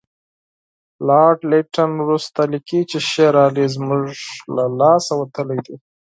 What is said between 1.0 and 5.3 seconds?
لارډ لیټن وروسته لیکي چې شېر علي زموږ له لاسه